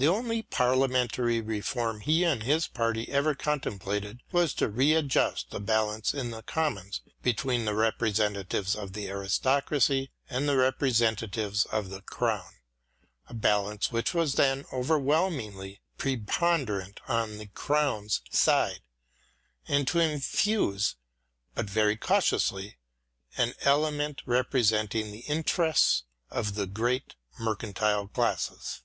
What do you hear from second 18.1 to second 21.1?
side— and to infuse, |6 EDMUND